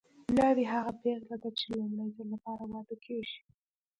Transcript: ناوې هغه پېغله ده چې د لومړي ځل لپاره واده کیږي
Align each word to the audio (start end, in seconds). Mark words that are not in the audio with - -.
ناوې 0.37 0.63
هغه 0.73 0.91
پېغله 1.01 1.35
ده 1.43 1.49
چې 1.57 1.63
د 1.69 1.73
لومړي 1.79 2.09
ځل 2.15 2.27
لپاره 2.33 2.63
واده 2.71 2.95
کیږي 3.05 3.37